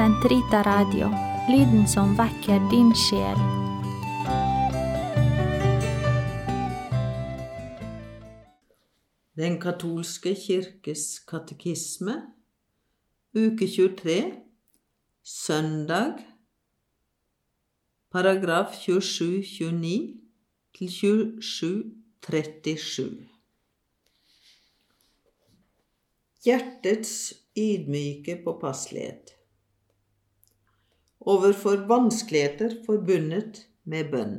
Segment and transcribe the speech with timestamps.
[0.00, 1.10] Sentrita Radio,
[1.52, 3.36] lyden som vekker din sjel.
[9.36, 12.14] Den katolske kirkes katekisme,
[13.36, 14.40] uke 23,
[15.20, 16.24] søndag,
[18.08, 20.16] paragraf 27-29
[20.78, 23.04] til 27-37.
[26.48, 27.12] Hjertets
[27.52, 29.36] ydmyke påpasselighet
[31.20, 34.34] overfor vanskeligheter forbundet med bønn.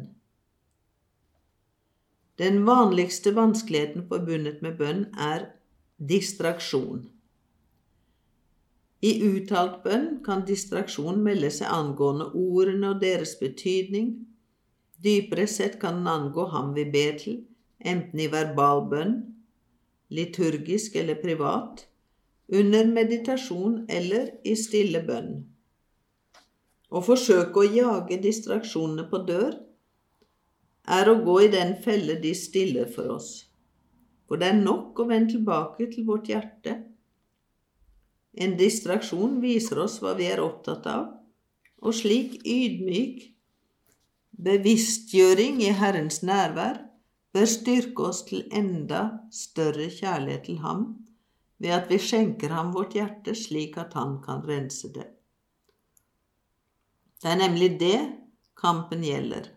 [2.41, 5.45] Den vanligste vanskeligheten forbundet med bønn er
[5.98, 7.04] distraksjon.
[9.02, 14.12] I uttalt bønn kan distraksjon melde seg angående ordene og deres betydning.
[15.02, 17.40] Dypere sett kan den angå ham vi ber til,
[17.77, 19.16] enten i verbal bønn,
[20.13, 21.88] liturgisk eller privat,
[22.52, 25.34] under meditasjon eller i stille bønn.
[26.92, 29.54] Å forsøke å jage distraksjonene på dør
[30.92, 33.32] er å gå i den felle de stiller for oss.
[34.28, 36.78] For det er nok å vende tilbake til vårt hjerte.
[38.36, 41.08] En distraksjon viser oss hva vi er opptatt av,
[41.82, 43.24] og slik ydmyk
[44.42, 46.80] bevisstgjøring i Herrens nærvær
[47.36, 50.86] bør styrke oss til enda større kjærlighet til Ham
[51.62, 55.08] ved at vi skjenker Ham vårt hjerte slik at Han kan rense det.
[57.22, 57.98] Det er nemlig det
[58.58, 59.52] kampen gjelder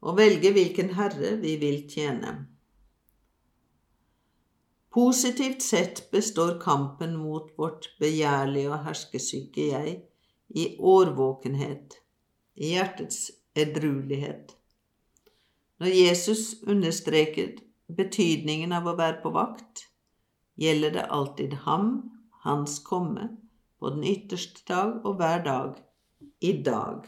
[0.00, 2.32] å velge hvilken herre vi vil tjene.
[4.90, 9.92] Positivt sett består kampen mot vårt begjærlige og herskesyke jeg
[10.50, 11.94] i årvåkenhet,
[12.58, 14.56] i hjertets edruelighet.
[15.78, 19.84] Når Jesus understreket betydningen av å være på vakt,
[20.58, 21.92] gjelder det alltid ham,
[22.42, 23.30] hans komme,
[23.78, 25.78] på den ytterste dag og hver dag,
[26.40, 27.06] i dag.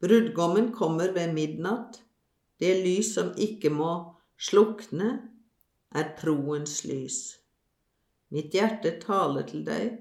[0.00, 2.02] Brudgommen kommer ved midnatt.
[2.58, 3.90] Det lys som ikke må
[4.38, 5.10] slukne,
[5.94, 7.18] er troens lys.
[8.34, 9.98] Mitt hjerte taler til deg,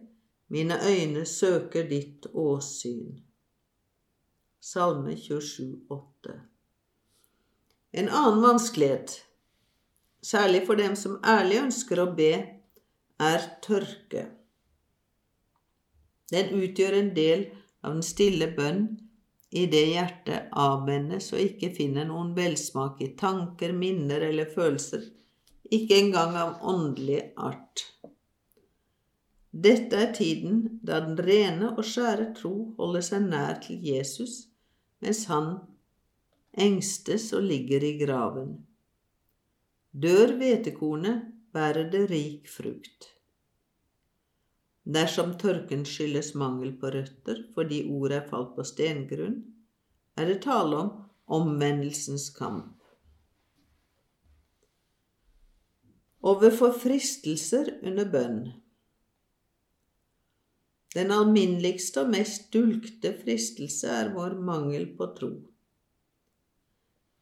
[0.54, 3.20] mine øyne søker ditt åsyn.
[4.64, 6.38] Salme 27, 27,8
[7.94, 9.18] En annen vanskelighet,
[10.22, 12.32] særlig for dem som ærlig ønsker å be,
[13.22, 14.30] er tørke.
[16.32, 18.86] Den utgjør en del av den stille bønn
[19.54, 25.04] i det hjertet avvendes og ikke finner noen velsmak i tanker, minner eller følelser,
[25.74, 27.86] ikke engang av åndelig art.
[29.54, 34.48] Dette er tiden da den rene og skjære tro holder seg nær til Jesus,
[35.04, 35.52] mens han
[36.58, 38.56] engstes og ligger i graven.
[39.94, 43.13] Dør hvetekornet, bærer det rik frukt.
[44.84, 49.38] Dersom tørken skyldes mangel på røtter fordi ordet er falt på stengrunn,
[50.20, 50.90] er det tale om
[51.34, 52.76] omvendelsens kamp.
[56.24, 58.44] Overfor fristelser under bønn.
[60.94, 65.32] Den alminneligste og mest dulgte fristelse er vår mangel på tro.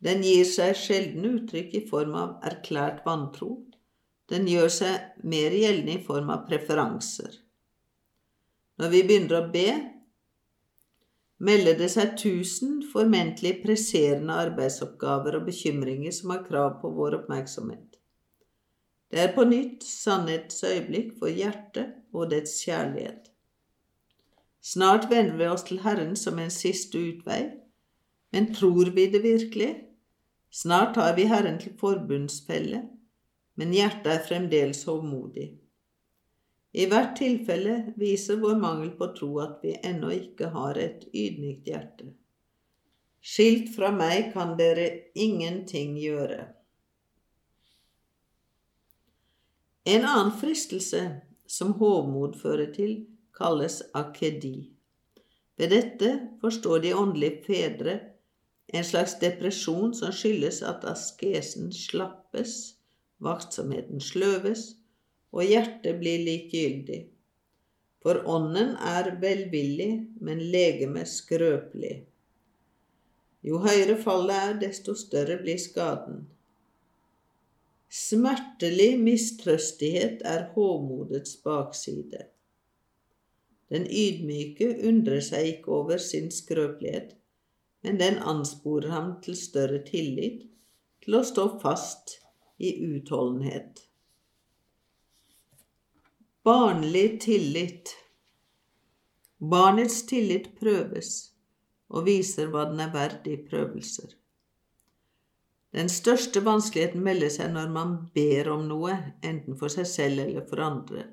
[0.01, 3.53] Den gir seg sjelden uttrykk i form av erklært vantro.
[4.33, 7.37] Den gjør seg mer gjeldende i form av preferanser.
[8.81, 9.67] Når vi begynner å be,
[11.37, 17.99] melder det seg tusen formentlig presserende arbeidsoppgaver og bekymringer som har krav på vår oppmerksomhet.
[19.13, 23.29] Det er på nytt sannhetsøyeblikk for hjertet og dets kjærlighet.
[24.65, 27.41] Snart vender vi oss til Herren som en siste utvei,
[28.33, 29.71] men tror vi det virkelig?
[30.49, 32.81] Snart tar vi Herren til forbundsfelle,
[33.61, 35.51] men hjertet er fremdeles hovmodig.
[36.71, 41.67] I hvert tilfelle viser vår mangel på tro at vi ennå ikke har et ydmykt
[41.67, 42.13] hjerte.
[43.21, 46.47] Skilt fra meg kan dere ingenting gjøre.
[49.91, 51.03] En annen fristelse
[51.49, 53.01] som hovmod fører til,
[53.35, 54.71] kalles akedi.
[55.59, 57.99] Ved dette forstår de åndelige fedre
[58.71, 62.77] en slags depresjon som skyldes at askesen slappes,
[63.19, 64.80] vaktsomheten sløves,
[65.31, 67.01] og hjertet blir likegyldig.
[68.01, 69.91] For ånden er velvillig,
[70.25, 72.01] men legemet skrøpelig.
[73.45, 76.25] Jo høyere fallet er, desto større blir skaden.
[77.91, 82.27] Smertelig mistrøstighet er hovmodets bakside.
[83.71, 87.15] Den ydmyke undrer seg ikke over sin skrøpelighet,
[87.83, 90.43] men den ansporer ham til større tillit,
[91.01, 92.17] til å stå fast
[92.61, 93.90] i utholdenhet.
[96.43, 97.97] Barnlig tillit.
[99.37, 101.09] Barnets tillit prøves
[101.93, 104.15] og viser hva den er verd i prøvelser.
[105.77, 110.47] Den største vanskeligheten melder seg når man ber om noe, enten for seg selv eller
[110.49, 111.03] for andre.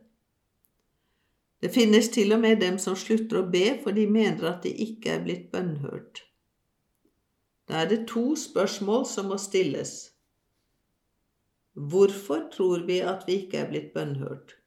[1.60, 4.72] Det finnes til og med dem som slutter å be for de mener at de
[4.86, 6.22] ikke er blitt bønnhørt.
[7.68, 9.92] Da er det to spørsmål som må stilles.
[11.76, 14.57] Hvorfor tror vi at vi ikke er blitt bønnhørt?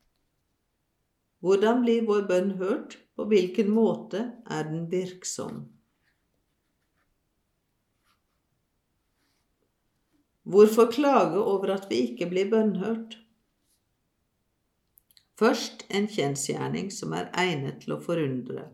[1.41, 2.97] Hvordan blir vår bønn hørt?
[3.17, 5.65] På hvilken måte er den virksom?
[10.51, 13.17] Hvorfor klage over at vi ikke blir bønnhørt?
[15.37, 18.67] Først en kjensgjerning som er egnet til å forundre.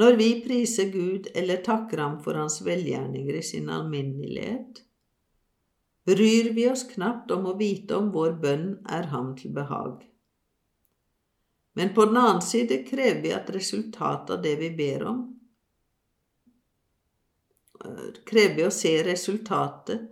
[0.00, 4.82] Når vi priser Gud eller takker ham for hans velgjerninger i sin alminnelighet,
[6.08, 8.66] bryr vi oss knapt om å vite om vår bønn
[8.98, 10.02] er ham til behag.
[11.74, 15.22] Men på den annen side krever vi at resultatet av det vi ber om,
[18.24, 20.06] krever vi å se resultatet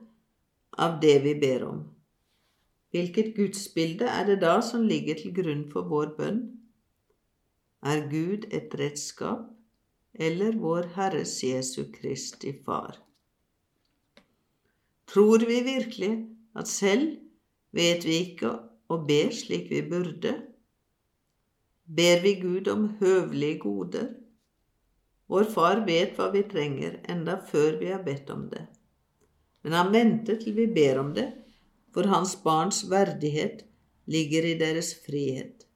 [0.82, 1.84] av det vi ber om.
[2.92, 6.42] Hvilket gudsbilde er det da som ligger til grunn for vår bønn?
[7.82, 9.46] Er Gud et redskap,
[10.12, 12.98] eller vår Herres Jesu Kristi Far?
[15.08, 16.12] Tror vi virkelig
[16.56, 17.16] at selv
[17.72, 18.52] vet vi ikke
[18.92, 20.36] å be slik vi burde?
[21.92, 24.06] Ber vi Gud om høvelige goder?
[25.28, 28.62] Vår Far vet hva vi trenger, enda før vi har bedt om det.
[29.62, 31.26] Men han venter til vi ber om det,
[31.92, 33.66] for hans barns verdighet
[34.08, 35.66] ligger i deres frihet.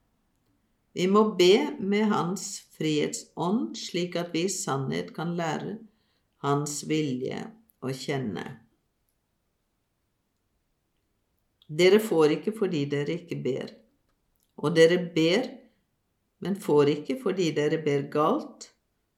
[0.96, 5.74] Vi må be med Hans frihetsånd, slik at vi i sannhet kan lære
[6.40, 7.42] Hans vilje
[7.84, 8.44] å kjenne.
[11.68, 13.74] Dere får ikke fordi dere ikke ber,
[14.56, 15.50] og dere ber,
[16.44, 18.71] men får ikke fordi dere ber galt,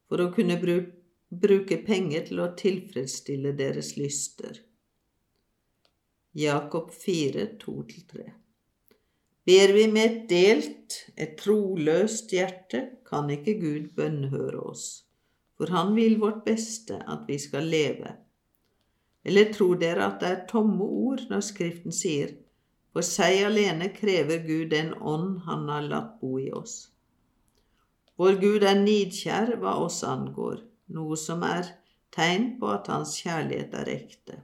[0.09, 4.61] for å kunne bruke penger til å tilfredsstille deres lyster.
[6.37, 8.29] Jakob 4, 2-3.
[9.49, 14.83] Ber vi med et delt, et troløst hjerte, kan ikke Gud bønnhøre oss,
[15.57, 18.13] for Han vil vårt beste, at vi skal leve.
[19.25, 22.35] Eller tror dere at det er tomme ord når Skriften sier,
[22.93, 26.91] for seg alene krever Gud den ånd Han har latt bo i oss.
[28.19, 30.59] Vår Gud er nidkjær hva oss angår,
[30.91, 31.69] noe som er
[32.15, 34.39] tegn på at Hans kjærlighet er ekte.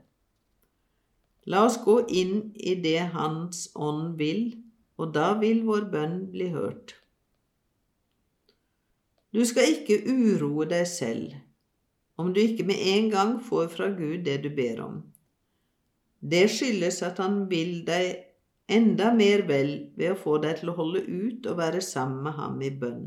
[1.46, 4.54] La oss gå inn i det Hans ånd vil,
[4.96, 6.96] og da vil vår bønn bli hørt.
[9.36, 11.36] Du skal ikke uroe deg selv
[12.16, 14.96] om du ikke med en gang får fra Gud det du ber om.
[16.20, 18.24] Det skyldes at Han vil deg
[18.72, 22.38] enda mer vel ved å få deg til å holde ut og være sammen med
[22.40, 23.04] ham i bønn.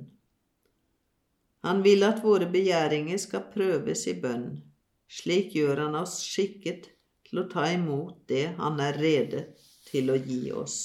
[1.67, 4.47] Han vil at våre begjæringer skal prøves i bønn.
[5.09, 6.91] Slik gjør han oss skikket
[7.27, 9.47] til å ta imot det Han er rede
[9.89, 10.77] til å gi oss.